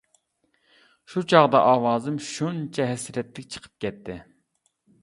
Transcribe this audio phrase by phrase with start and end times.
[1.13, 4.19] شۇ چاغدا ئاۋازىم شۇنچە ھەسرەتلىك چىقىپ كەتتى.